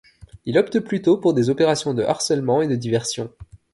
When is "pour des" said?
1.17-1.51